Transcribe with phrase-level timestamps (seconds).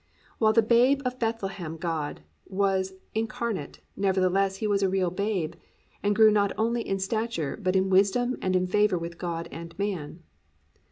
[0.39, 5.53] While in the Babe of Bethlehem God was incarnate, nevertheless He was a real babe
[6.01, 9.77] and grew not only in stature, but in wisdom and in favour with God and
[9.77, 10.23] man.